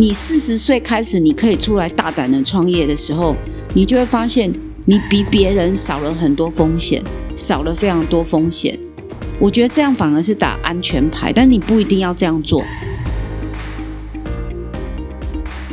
[0.00, 3.36] 你四十岁开始，你可以出来大胆的创业的时候，
[3.74, 4.50] 你就会发现
[4.86, 7.02] 你比别人少了很多风险，
[7.36, 8.78] 少了非常多风险。
[9.38, 12.64] 我觉得这样反而是打安全牌，但你不一定要这样做。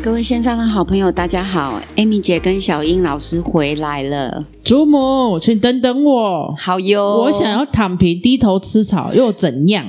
[0.02, 4.44] 各位线上的好朋友，大家好，Amy 姐跟小英老师回来了。
[4.62, 9.86] 祖母，请等等我，好哟，我想要躺平低头吃草，又怎样？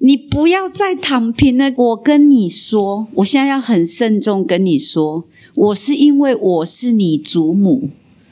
[0.00, 1.72] 你不要再躺平了！
[1.76, 7.90] 我跟你说，我现在要很慎重跟你说，我是因为我是你祖母，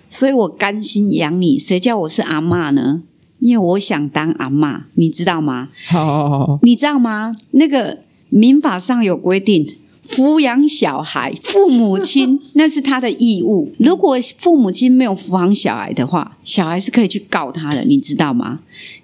[0.08, 1.58] 所以我甘心养你。
[1.58, 3.02] 谁叫我是阿妈呢？
[3.40, 5.70] 因为我想当阿妈，你知道吗？
[5.88, 7.34] 好好好，你知道吗？
[7.50, 7.98] 那个
[8.28, 9.66] 民法上有规定，
[10.06, 13.72] 抚养小孩，父母亲 那是他的义务。
[13.80, 18.60] 如果父母亲没有抚养小孩的话，小孩是可以去告他的，你知道吗？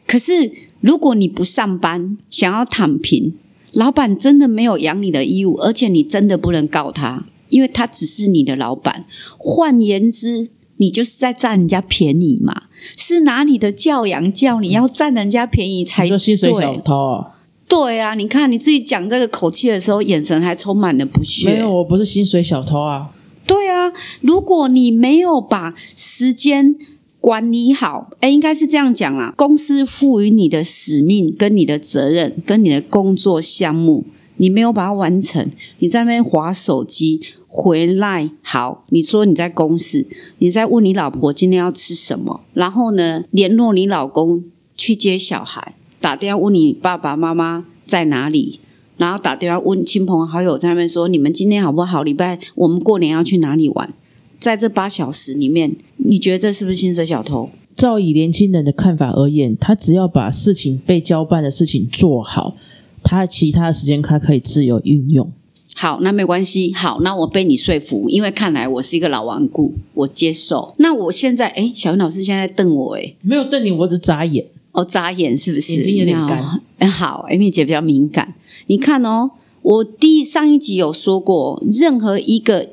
[0.07, 0.53] 可是。
[0.83, 3.35] 如果你不上班，想要躺平，
[3.71, 9.05] 老板真的没有养你的义务，而且你真的不能告他，因为他只是你的老板。
[9.39, 12.65] 换言之，你就是在占人家便宜嘛，
[12.97, 17.25] 是拿你的教养叫你要占人家便宜才说薪水小偷。
[17.69, 21.49] 对啊，你看你自己讲这个口气的时候，眼神还充满了不屑。
[21.49, 23.11] 没有，我不是薪水小偷啊。
[23.47, 26.77] 对啊，如果你没有把时间。
[27.23, 29.33] 管理好，哎，应该是这样讲啦。
[29.37, 34.05] 公司赋予你的使命、跟你的责任、跟你的工作项目，
[34.39, 40.05] 你没有把它完成，你在那边划手机，回来好，你说你在公司，
[40.39, 44.43] 你在问你老婆今天要吃什么，然后呢，联络你老公
[44.75, 48.59] 去接小孩，打电话问你爸爸妈妈在哪里，
[48.97, 52.03] 然后打电话问亲朋好友在那边说你们今天好不好？
[52.03, 53.95] 礼拜我们过年要去哪里玩？
[54.43, 57.49] 在这八小时里面，你觉得这是不是薪水小偷？
[57.77, 62.57] 照以年轻人的看法而言，他只要把事情被交办的事情做好，
[63.05, 65.31] 他其他的时间他可以自由运用。
[65.77, 66.75] 好，那没关系。
[66.75, 70.75] 好，那我被你说服，因为看来我是一个老顽固，我接受。
[70.79, 74.45] 那我现在，哎，小云老师现在瞪我，哎，没有瞪你，我只眨眼。
[74.73, 75.75] 哦，眨眼是不是？
[75.77, 76.61] 眼睛有点干。
[76.79, 78.35] 哎，好，Amy 姐比较敏感。
[78.67, 79.31] 你看哦，
[79.63, 82.71] 我第上一集有说过，任何一个。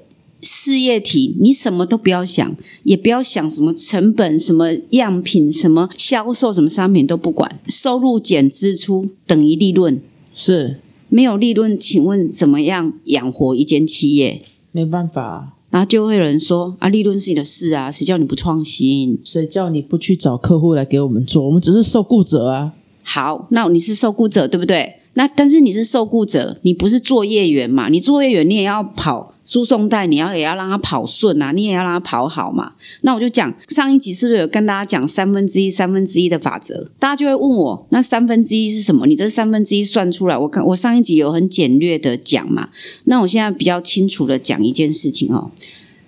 [0.70, 10.00] 事业体，你什么都不要想，也不要想什么成本、什么样品、什么销售、什么商品都不管，收入减支出等于利润。
[10.32, 14.44] 是没有利润，请问怎么样养活一间企业？
[14.72, 19.20] 没办法，然后就会有人说啊，利润是你的事啊，谁叫你不创新？
[19.24, 21.44] 谁叫你不去找客户来给我们做？
[21.48, 22.74] 我们只是受雇者啊。
[23.02, 24.99] 好，那你是受雇者对不对？
[25.20, 27.90] 那但是你是受雇者，你不是作业员嘛？
[27.90, 29.34] 你作业员你也要跑。
[29.44, 32.74] 输送带你要也要让它跑顺啊，你也要让它跑好嘛。
[33.02, 36.88] 那我就讲上一集是不是有跟大家讲三分之一三分之一的法则？
[37.00, 39.08] 大家就会问我，那三分之一是什么？
[39.08, 42.70] 你这三分之一算出来，我看我上一集有很简略的讲嘛。
[43.06, 45.50] 那我现在比较清楚的讲一件事情哦，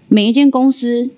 [0.07, 1.09] 每一间公司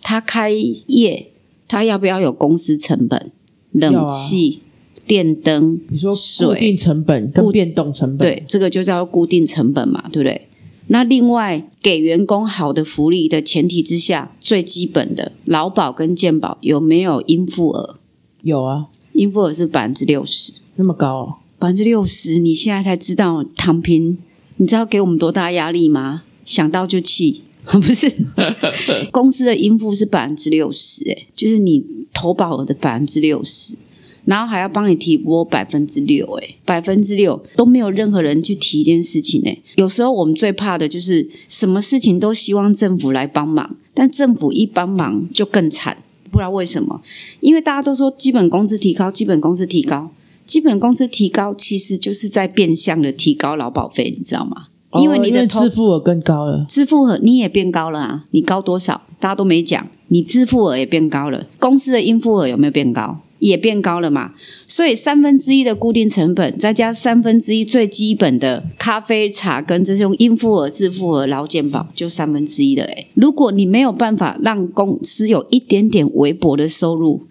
[0.00, 1.32] 它开业，
[1.66, 3.32] 它要不要有公司成本？
[3.72, 4.60] 冷气、
[5.06, 10.48] 电灯，你说固定成本跟变动成本，对，这个就叫固定成本嘛，对不对？
[10.88, 17.98] 那另外，给员工好的福利的前提之下，最基本的劳保跟健保有没有应付额？
[18.42, 24.18] 有啊，应付额是百分之六十，那么高，百分之六十，你现在才知道躺平，
[24.58, 26.24] 你知道给我们多大压力吗？
[26.44, 28.12] 想到就气， 不是？
[29.10, 31.82] 公司的应付是百分之六十，哎，就是你
[32.12, 33.76] 投保额的百分之六十。
[34.24, 45.98] 然后还要帮你提拨百分之六，哎，百分之六都没有任何人去提一件事情，哎，有时候我们最怕的就是什么事情都希望政府来帮忙，但政府一帮忙就更惨，
[46.30, 47.02] 不知道为什么，
[47.40, 50.10] 因为大家都说基本工资提高，基本工资提高，
[50.44, 54.68] 基本工资提高，其实就是在变相的提高劳保费，你知道吗？
[55.00, 59.02] 因为你的支付额更高了，支付额你也变高了啊，你高多少？
[59.18, 63.18] 大家都没讲，你支付额也变高了，公司的应付额有没有变高？
[63.44, 64.32] 也变高了嘛，
[64.66, 77.26] 所以三分之一的固定成本，再加三分之一最基本的咖啡茶跟这种应付额、自付额、劳健保，就三分之一的诶如果你没有办法让公司有一点点微薄的收入，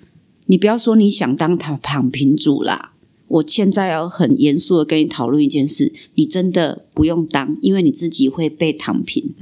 [0.45, 2.91] 你不要说你想当躺躺平主啦。
[3.27, 9.33] 我现在要很严肃的跟你讨论一件事，你真的不用当，因为你自己会被躺平。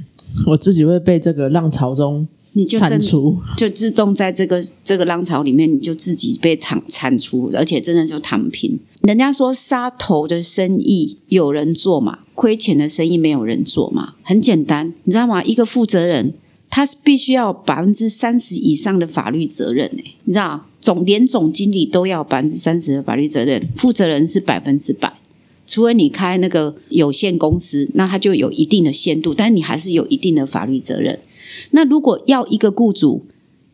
[0.46, 2.26] 我自己会被这个浪潮中。
[2.54, 8.78] 你就铲除，就自动在这个这个浪潮里面，你就自己被躺铲除，而且真的就躺平。
[9.02, 15.42] 人家说杀头的生意有人做嘛，亏钱的生意没有人做嘛，很简单，你知道吗？
[15.42, 16.34] 一个负责人，
[16.68, 25.12] 他是必须要百分之三十以上的法律责任诶，你知道，总连总经理都要百分之三十的法律责任，负责人是百分之百。
[25.66, 31.18] 除非你开那个有限公司，那他就有一定的限度，但是你还是有一定的法律责任。
[31.70, 33.26] 那如果要一个雇主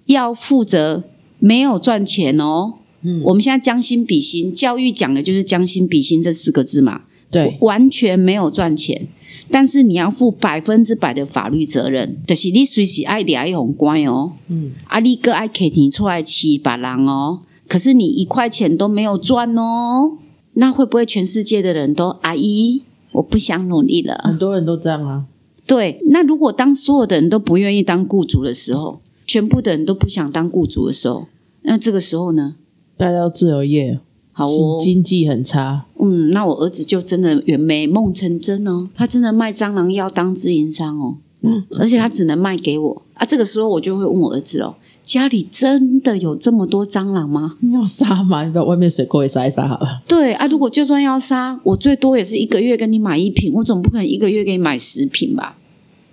[0.07, 1.05] 要负责
[1.39, 9.07] 没有赚钱哦，嗯，我们现在将心比心，教育讲的就是将心比心这四个字嘛，对，完全没有赚钱，
[9.51, 20.19] 但是你要负百分之百的法律责任，就是你随时爱爱红乖哦，嗯，啊，你哥爱摕钱出来欺别人哦，可是你一块钱都没有赚哦。
[20.55, 22.83] 那会不会全世界的人都阿姨，
[23.13, 24.21] 我不想努力了？
[24.25, 25.27] 很多人都这样啊。
[25.69, 31.27] 对，那如果当所有的人都不愿意当雇主的时候，全部的人都不想当雇主的时候，
[31.63, 32.57] 那这个时候呢？
[32.97, 34.01] 大家要自由业，
[34.33, 35.85] 好哦，经济很差。
[36.01, 43.27] 嗯，那我儿子就真的圆美梦成真哦，他真的卖蟑螂药当自营商哦，嗯，而且他只能卖给我啊。
[43.27, 44.75] 这个时候我就会问我儿子哦。
[45.09, 47.57] 家里真的有这么多蟑螂吗？
[47.73, 48.45] 要杀吗？
[48.45, 50.03] 你把外面水沟也杀一杀好了。
[50.07, 55.57] 对啊，如果就算要杀，我最多也是一个月跟你买一瓶，我总不可能一个月给你买十瓶吧？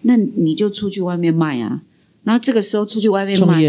[0.03, 1.81] 那你就出去外面卖啊。
[2.23, 3.61] 然后这个时候出去外面卖，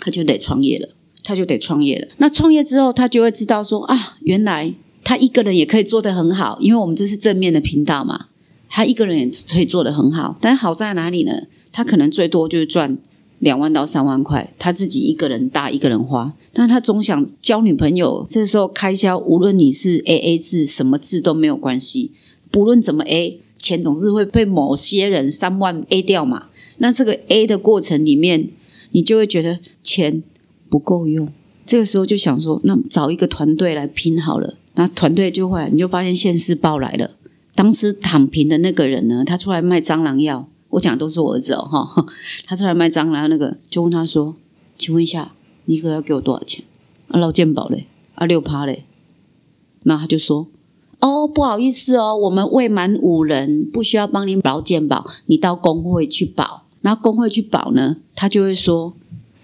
[0.00, 0.88] 他就得创业了，
[1.22, 2.08] 他就得创业了。
[2.16, 8.26] 那创业之后，他就会知道说啊，原来他一个人也可以做得很好，因为我们这是正面的频道嘛。
[8.68, 11.44] 他一个人也可以做得很好，但好在哪里呢？
[11.70, 12.98] 他可能最多就是赚。
[13.44, 18.24] 两万到三万块，他自己一个人搭一个人花，但他总想交女朋友。
[18.26, 22.12] 这时候开销，无论你是 A A 制什么制都没有关系，
[22.50, 26.46] 不论怎么 A，钱总是会被某些人三万 A 掉嘛。
[26.78, 28.48] 那这个 A 的过程里面，
[28.92, 30.22] 你就会觉得钱
[30.70, 31.28] 不够用。
[31.66, 34.56] 这个时候就想说，那找一个团队来拼好了。
[34.76, 37.10] 那团队就会，你就发现现世报来了。
[37.54, 40.48] 当时躺平的那个人呢，他出来卖蟑螂药。
[40.74, 42.06] 我讲都是我儿子哦，哈，
[42.46, 44.34] 他出来卖蟑螂，那个就问他说
[44.76, 45.32] ：“请问一下，
[45.66, 46.64] 你一个要给我多少钱？
[47.08, 47.86] 啊，劳健保嘞，
[48.16, 48.84] 啊，六趴嘞。”
[49.86, 50.48] 那他就说
[50.98, 56.64] ：“哦，不好意思哦，我们未满五人不需要帮你劳健保，你到工会去保。
[56.80, 58.94] 然后工会去保呢，他就会说：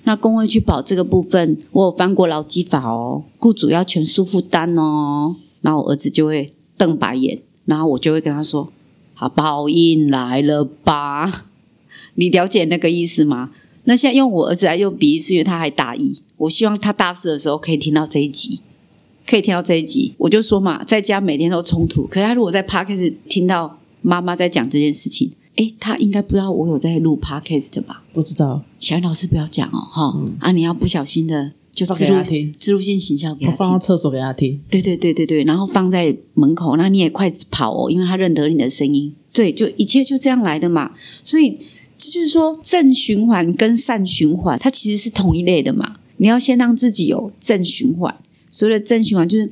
[0.03, 5.37] 那工会去保这个部分，我有翻过劳基法哦，雇主要全数负担哦。
[5.61, 8.71] 然后我儿子就会瞪白眼，然后我就会跟他说。”
[9.21, 11.31] 啊，报应来了吧？
[12.17, 13.51] 你了解那个意思吗？
[13.85, 16.21] 那现在用我儿子来用比喻，是因为他还大一。
[16.39, 18.61] 我希望他大四的时候可以听到这一集，
[19.27, 20.15] 可以听到这一集。
[20.19, 28.03] 我就说嘛，在家每天都冲突，可是他如果在 podcast 听到妈妈在讲这件事情，诶，他应该不知道我有在录 podcast 吧？
[28.13, 30.53] 不知道，小云老师不要讲哦，哈啊！
[30.53, 31.53] 你要不小心的。
[31.73, 34.61] 就放给他听，植入性形象给他放到厕所给他听。
[34.69, 39.15] 对对对对对，然后放在门口，那你也快跑哦，因为他认得你的声音。
[39.33, 40.91] 对，就一切就这样来的嘛。
[41.23, 41.59] 所以
[41.97, 45.97] 这就是说，正循环跟善循环，它其实是同一类的嘛。
[46.17, 48.15] 你要先让自己有正循环，
[48.51, 49.49] 所谓的正循环就是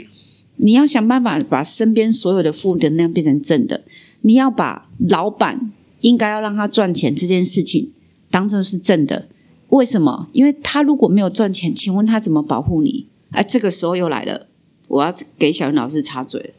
[0.57, 3.83] 你要想办法把身边所有的负能量变成正的。
[4.23, 5.71] 你要把老板
[6.01, 7.93] 应该要让他赚钱这件事情
[8.31, 9.29] 当成是正的。
[9.71, 10.29] 为什么？
[10.33, 13.07] 因为他如果没有赚钱，请问他怎么保护你？
[13.33, 14.47] 哎，这个时候又来了，
[14.89, 16.55] 我要给小云老师插嘴，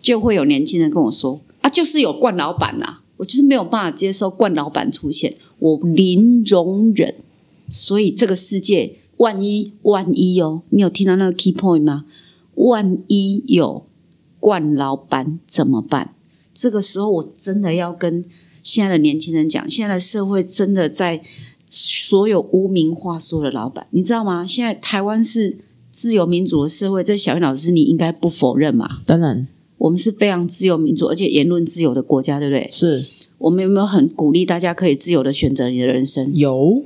[0.00, 7.16] 就会有年轻人跟我说：“啊，就是有惯老板呐，我就是没有办法接受惯老板出现，我零容忍。
[7.68, 12.04] 所以这个世界，万一万一哦，你有听到那个 key point 吗？
[12.54, 13.84] 万一有
[14.38, 16.14] 惯老板怎么办？
[16.54, 18.24] 这个时候我真的要跟
[18.62, 21.24] 现在的年轻人讲，现在的社会真的在。
[21.74, 24.44] 所有污名化说的老板，你知道吗？
[24.46, 25.56] 现在台湾是
[25.88, 28.98] 自由民主的社会，这小云老师你应该不否认嘛？
[29.06, 29.48] 当然，
[29.78, 32.68] 我们是非常自由民主，而且言论自由的国家，对不对？
[32.70, 33.06] 是
[33.38, 36.30] 我们有没有很鼓励大家可以自由的选择你的人生？
[36.34, 36.82] 有。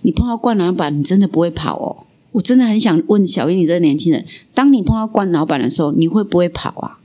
[0.00, 2.06] 你碰到惯老板，你真的不会跑哦。
[2.32, 6.98] 我真的很想问小云，你这个年轻人，当你碰到惯老板的时候，你会不会跑啊？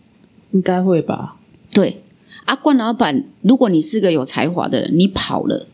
[0.51, 1.35] 应该会吧。
[1.73, 2.01] 对
[2.45, 5.67] 啊，惯老板，如果你是个有才华的人，你跑了。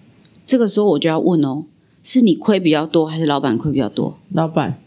[0.52, 1.64] 这个时候我就要问哦，
[2.04, 4.18] 是你亏比较多，还是老板亏比较多？
[4.34, 4.82] 老板，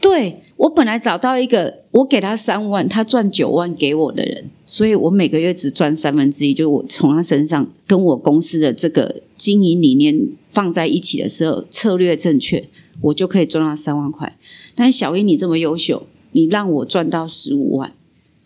[0.00, 10.18] 对我本来找到一个，我给他三万，他赚九万给我的人，所以我每个月只赚三分之一，就是我从他身上跟我公司的这个经营理念
[10.48, 12.66] 放在一起的时候，策略正确，
[13.02, 14.34] 我就可以赚到三万块。
[14.74, 17.92] 但是小英你这么优秀，你让我赚到十五万，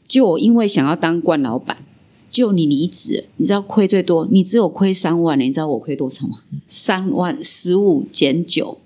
[0.08, 1.76] 就我因为想要当冠老板。
[2.34, 6.38] 就你离职，你知道亏最多，你只有亏三万你知道我亏多少吗？
[6.68, 8.78] 三万十五减九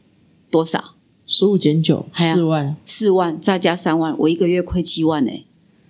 [0.50, 0.92] 多少？
[1.26, 5.32] 十五减九四万，四万再加三万，我一个月亏七万呢。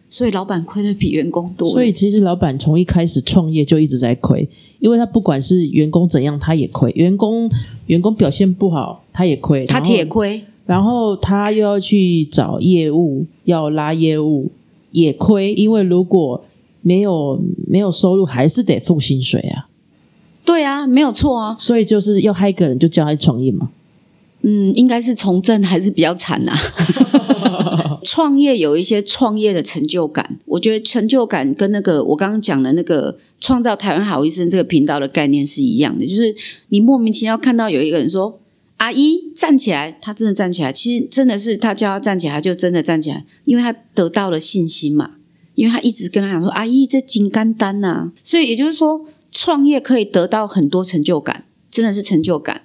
[0.09, 1.69] 所以老板亏的比员工多。
[1.69, 4.49] 所以其实老板从一开始创业就一直在亏，
[4.79, 6.93] 因为他不管是员工怎样，他也亏。
[6.93, 7.51] 员工
[7.87, 10.41] 员工表现不好，他也亏，他铁亏。
[10.65, 14.53] 然后他又要去找业务，要拉业务。
[14.93, 16.43] 也亏，因为如果
[16.83, 19.69] 没有没有收入，还是得付薪水啊。
[20.45, 21.57] 对啊，没有错啊。
[21.59, 23.71] 所以就是要害一个人，就叫他创业嘛。
[24.43, 26.53] 嗯，应该是从政还是比较惨呐、
[28.03, 36.35] 创业有一些创业的成就感，我觉得成就感跟那个我刚刚讲的那个创造台湾好医生这个频道的概念是一样的，就是
[36.69, 38.39] 你莫名其妙看到有一个人说。
[38.79, 40.73] 阿姨站起来，他真的站起来。
[40.73, 45.15] 其实真的是他叫他站起来，他就真的站起来，因为他得到了信心嘛。
[45.59, 52.63] 因为他一直跟他讲说：“阿姨，这金干单呐。”所以也就是说，创业可以得到很多成就感，真的是成就感。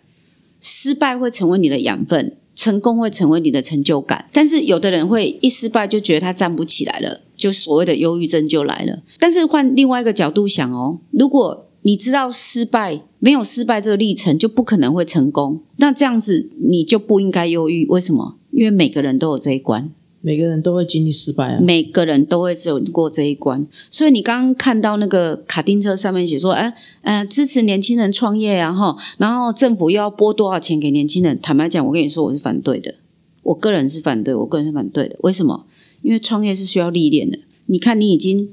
[0.61, 4.29] 失败会成为你的养分，成功会成为你的成就感。
[4.31, 9.01] 但是有的人会一失败就觉得他站不起来了，就所谓的忧郁症就来了。
[9.17, 15.59] 但是换另外一个角度想哦，如果你知道失败没有失败这个历程，就不可能会成功。
[15.77, 17.87] 那这样子你就不应该忧郁。
[17.87, 18.37] 为什么？
[18.51, 19.89] 因为每个人都有这一关，
[20.25, 21.59] 每个人都会经历失败啊。
[21.61, 23.67] 每个人都会走过这一关。
[23.89, 31.37] 所以你刚刚看到那个卡丁车上面写说，哎，呃，支持年轻人创业啊，哈，然后政府又要拨多少钱给年轻人？
[31.41, 32.95] 坦白讲，我跟你说，我是反对的。
[33.43, 35.17] 我个人是反对，我个人是反对的。
[35.23, 35.65] 为什么？
[36.01, 37.37] 因为创业是需要历练的。
[37.65, 38.49] 你看，你已经。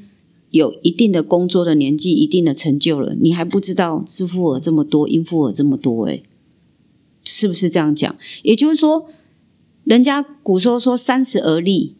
[0.50, 6.24] 有一定的工作的年纪，一定的成就了，你还不知道支付额这么多，应付额这么多，诶，
[7.22, 8.16] 是不是这样讲？
[8.42, 9.06] 也就是说，
[9.90, 11.96] 人家古说说三十而立，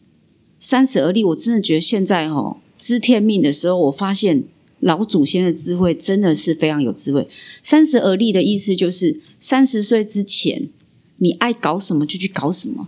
[0.57, 4.45] 三十而立，我真的觉得现在哈知天命的时候，我发现
[4.79, 7.27] 老祖先的智慧真的是非常有智慧。
[7.61, 10.69] 三十而立的意思就是三十岁之前，
[11.17, 12.87] 你爱搞什么就去搞什么，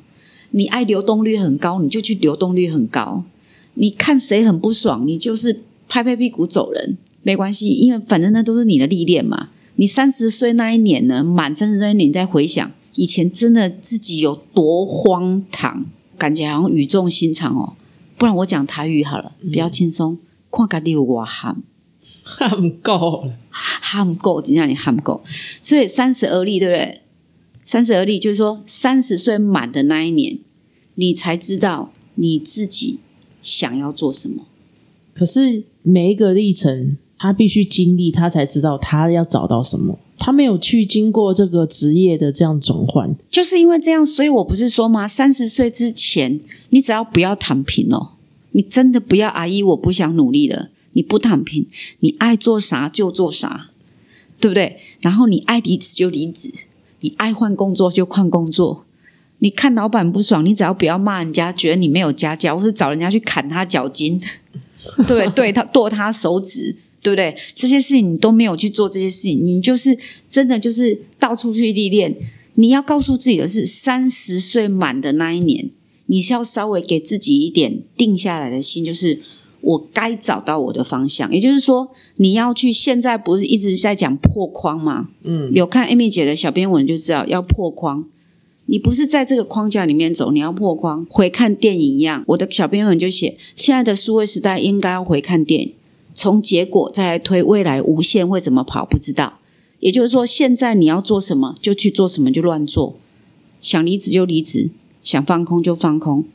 [0.52, 3.26] 你爱流动率很高，你就去流动率很高。
[3.74, 9.50] 你看谁很不爽，你就是拍拍屁股走人，没关系，因为反正那都是你的历练嘛。
[9.76, 15.86] 你三十岁那一年呢，满三十岁那一年再回想以前，真的自己有多荒唐，
[16.18, 17.74] 感觉好像语重心长哦。
[18.18, 20.18] 不然我讲台语好了，比较轻松。
[20.52, 21.64] 看家己有我喊
[22.24, 25.24] 喊够了，喊够，怎样你喊够？
[25.60, 27.02] 所以三十而立，对不对？
[27.64, 30.40] 三十而立就是说，三十岁满的那一年，
[30.96, 33.00] 你才知道你自己。
[33.42, 34.46] 想要做什么？
[35.14, 39.98] 可是每一个历程，他必须经历，他才知道他要找到什么。
[40.18, 45.08] 他没有去经过这个职业的这样转换，就是因为这样，所以我不是说吗？
[45.08, 48.10] 三十岁之前，你只要不要躺平哦，
[48.52, 50.68] 你真的不要阿姨，我不想努力了。
[50.92, 51.66] 你不躺平，
[52.02, 53.68] 你爱做啥就做啥，
[54.42, 54.80] 对不对？
[55.00, 56.52] 然后你爱离职就离职，
[57.00, 58.84] 你爱换工作就换工作。
[59.40, 64.20] 你看老板不爽，你只要不要骂人家，觉得你没有家教，或是找人家去砍他脚筋，
[65.08, 65.54] 对对？
[65.54, 67.36] 他剁他手指，对不对？
[67.54, 69.96] 这些事情你都没有去做，这些事情你就是
[70.28, 72.16] 真的就是到处去历练。
[72.56, 75.70] 你要告诉自己的是，三十岁满的那一年，
[76.06, 79.20] 你是要稍微给自己一点定下来的心，就是
[79.62, 81.34] 我该找到我的方向。
[81.34, 85.10] 也就是说，你要去现在不是一直在讲破框吗？
[85.24, 88.06] 嗯，有看 Amy 姐的小编文就知道要破框。
[88.68, 92.24] 你不是在这个框架里面走，你要破框，回看电影一样。
[92.28, 95.74] 我的小编文就写：现在的数位时代应该要回看电影，
[96.14, 99.40] 从结果再来推未来无限会怎么跑，不知道。
[99.80, 102.96] 也就是说，现在你要做什么就去做什么，就乱做。
[103.60, 104.70] 想离职就离职，
[105.02, 106.26] 想放空就放空。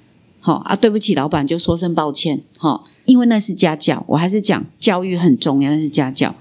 [0.41, 2.43] 好啊，对不起，老板就说声抱歉。
[2.57, 6.35] 好，因为那是家教，我还是讲教育很重要，那是家教。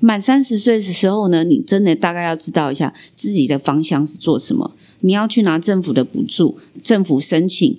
[0.00, 4.72] 满三十岁的时候呢，你真的大概要知道一下自己的方向是做什么。
[5.00, 7.76] 你要去拿政府的补助，政府申请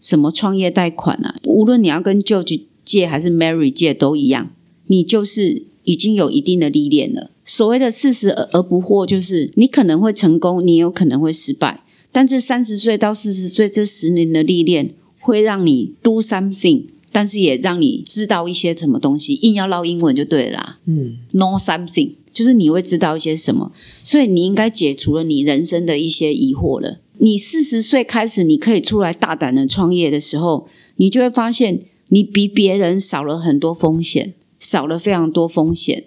[0.00, 1.36] 什么创业贷款啊？
[1.44, 4.50] 无论你要跟 George 借还是 Mary 借都一样，
[4.86, 7.30] 你就是已经有一定的历练了。
[7.42, 11.82] 所谓的四十而不惑，就是你可能会成功，你有可能会失败。
[12.12, 19.34] 但这三十岁到四十岁这十年的历练，会让你 do something，但是也让你知道一些什么东西。
[19.34, 22.12] 硬要唠英文就对了，嗯，know something。
[22.32, 23.70] 就是你会知道一些什么，
[24.02, 27.00] 所以你应该解除了你人生的一些疑惑了。
[27.18, 36.04] 你四十岁开始，你可以出来大胆的创业的时候，你就会发现你比别人少了很多风险，少了非常多风险。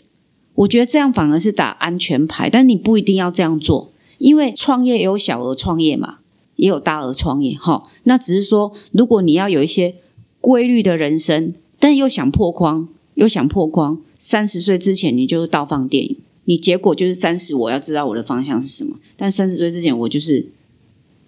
[0.56, 6.20] 我觉得这样反而是打安全牌，但你不一定要这样做，因为创业有小额创业嘛，
[6.56, 7.56] 也有大额创业。
[7.58, 9.96] 哈，那只是说，如果你要有一些
[10.42, 12.89] 规律的人生，但又想破框。
[13.18, 19.00] 又想破框，三十岁之前你就是倒放电影，你结果就是三十，我要知道我的方向是什么。
[19.16, 20.51] 但三十岁之前，我就是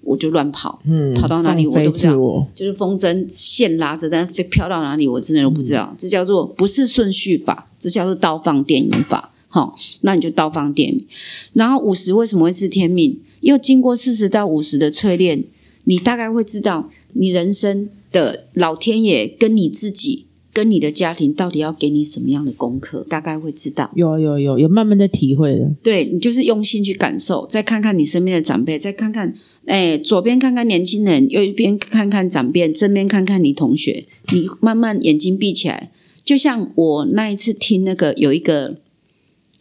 [0.09, 5.93] 我就乱跑，嗯，跑到哪里我都不知道，就是风筝线拉着，但飞飘到哪里我真的都不知道。
[5.95, 9.31] 这叫做不是顺序法，这叫做倒放电影法。
[9.47, 11.05] 好，那你就倒放电影。
[11.53, 13.19] 然后五十为什么会是天命？
[13.41, 15.43] 又经过四十到五十的淬炼，
[15.83, 23.91] 你大概会知道你人生的老天爷跟你自己跟你的家庭到底要给你什么样的功课，大概会知道。
[23.93, 25.69] 有有有有慢慢的体会了。
[25.83, 29.35] 对你就是用心去感受，再看看你身边的长辈，再看看，
[29.69, 35.91] 哎，左边看看年轻人，右边看看长辈，正面看看你同学，你慢慢眼睛闭起来，
[36.23, 38.77] 就像我那一次听那个有一个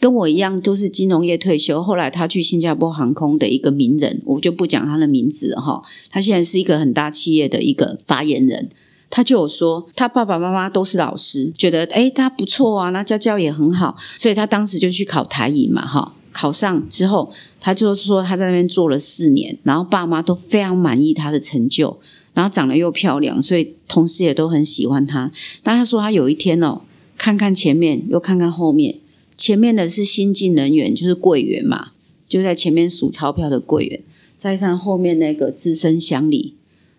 [0.01, 8.71] 跟我一样都是金融业退休，后来他去新加坡航空的一个名人，我就不讲他的名字了哈，他现在是一个很大企业的一个发言人。
[9.11, 21.99] 他就有说，他爸爸妈妈都是老师，觉得诶他不错啊，那家教也很好，所以他当时就去考台语嘛，哈，考上之后，他就说他在那边做了四年，然后爸妈都非常满意他的成就，
[22.33, 25.33] 然后长得又漂亮，所以同事也都很喜欢他。
[25.65, 26.83] 但他说他有一天哦，
[27.17, 29.01] 看看前面又看看后面，
[29.37, 31.89] 前面的是新进人员，就是柜员嘛，
[32.29, 34.01] 就在前面数钞票的柜员，
[34.37, 36.55] 再看后面那个资深乡里。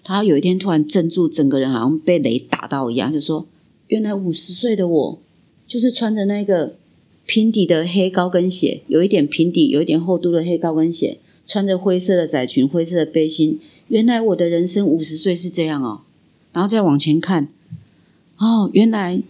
[0.05, 3.48] 然后有一天突然镇住，整个人好像被雷打到一样，就说
[3.88, 5.22] ：“原来五十岁的我，
[5.65, 6.75] 就是穿着那个
[7.29, 13.59] 平底的黑高跟鞋，有一点平底，有一点厚度的黑高跟鞋，穿着灰色的窄裙、灰色的背心。
[13.89, 16.01] 原来我的人生五十岁是这样哦。
[16.51, 17.48] 然后再往前看，
[18.38, 19.21] 哦，原来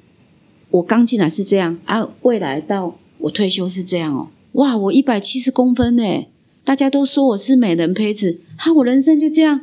[0.71, 4.29] 我刚进来是这样啊，未来到我退休是这样哦。
[4.53, 6.25] 哇，我一百七十公分呢，
[6.63, 9.59] 大家都说我是美人胚子，哈，我人生就这样。”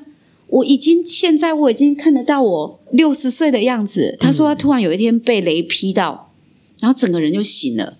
[0.48, 4.14] 我已经现在我已经看得到我六十岁的样子。
[4.20, 6.32] 他说他突然有一天被雷劈到，
[6.78, 7.96] 然后整个人就醒了，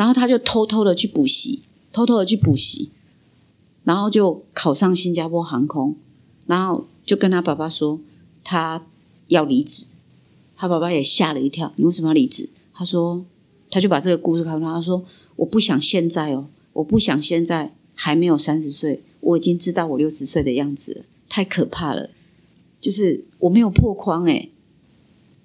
[0.00, 1.60] 然后他就偷偷的去补习，
[1.92, 2.88] 偷偷的去补习，
[3.84, 5.94] 然后就考上新加坡航空，
[6.46, 8.00] 然后就跟他爸爸说
[8.42, 8.86] 他
[9.26, 9.84] 要离职，
[10.56, 12.48] 他爸爸也吓了一跳，你为什么要离职？
[12.72, 13.22] 他说
[13.70, 15.04] 他就把这个故事告诉他，他说
[15.36, 21.04] 我不想现在哦，我不想现在还没有三十岁，我已经知道我六十岁的样子了。
[21.28, 22.08] 太可怕了，
[22.80, 24.50] 就是我没有破框诶。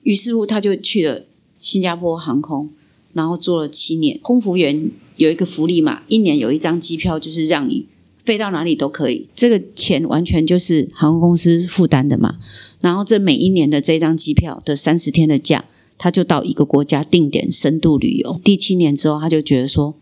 [0.04, 1.26] 于是乎，他就去了
[1.58, 2.70] 新加坡航空，
[3.16, 4.92] 然后做了七年空服员。
[5.18, 7.86] 有一个福利嘛，一年有一张机票，就是让你
[8.22, 9.26] 飞到哪里都可以。
[9.34, 12.36] 这个钱完全就是航空公司负担的嘛。
[12.82, 15.64] 然后这每一年的这张机票的三十天的假，
[15.98, 18.42] 他就到一个国家定点深度旅游。
[18.44, 19.96] 第七年之后，他就觉得说：“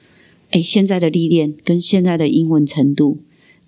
[0.49, 3.19] 哎，现在的历练跟现在的英文程度。”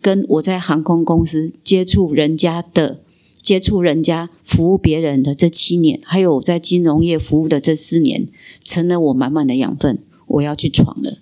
[0.01, 3.01] 跟我在航空公司接触人家的、
[3.45, 8.27] 接触人家服务别人的这七年，还有在金融业服务的这四年，
[8.63, 9.99] 成了我满满的养分。
[10.25, 11.19] 我要去闯了。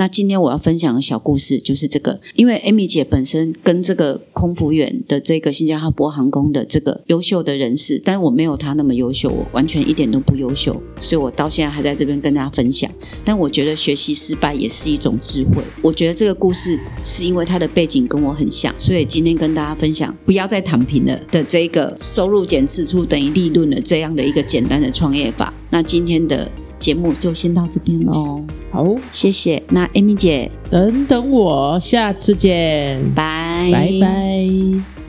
[0.00, 12.90] 那今天我要分享的小故事就是这个，因为 Amy 姐本身跟这个空服员的这个新加坡航空的这个优秀的人士，但我没有他那么优秀，我完全一点都不优秀，所以我到现在还在这边跟大家分享。
[13.22, 15.62] 但我觉得学习失败也是一种智慧。
[15.82, 25.52] 我觉得这个故事是因为他的背景跟我很像，所以今天跟大家分享不要再躺平了的这个收入减支出等于利润的这样的一个简单的创业法。
[25.68, 26.50] 那今天的。
[26.80, 29.62] 节目就先到这边喽，好，谢谢。
[29.68, 34.99] 那 Amy 姐，等等我，下次见，拜拜拜。